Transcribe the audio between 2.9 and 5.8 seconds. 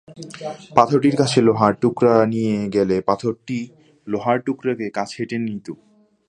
পাথরটি লোহার টুকরাকে কাছে টেনে নিত।